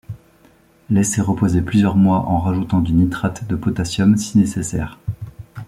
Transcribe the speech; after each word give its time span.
Laisser 0.89 1.21
reposer 1.21 1.61
plusieurs 1.61 1.95
mois 1.95 2.25
en 2.25 2.39
rajoutant 2.39 2.79
du 2.79 2.91
nitrate 2.91 3.47
de 3.47 3.55
potassium 3.55 4.17
si 4.17 4.39
nécessaire. 4.39 4.97